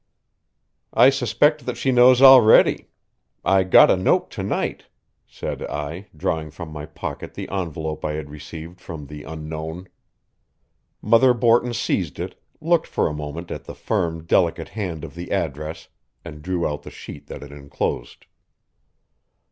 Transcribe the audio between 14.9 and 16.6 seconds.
of the address, and